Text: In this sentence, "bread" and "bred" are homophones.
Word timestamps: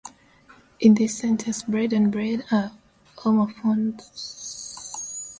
In 0.79 0.95
this 0.95 1.15
sentence, 1.19 1.61
"bread" 1.61 1.93
and 1.93 2.11
"bred" 2.11 2.43
are 2.51 2.71
homophones. 3.19 5.21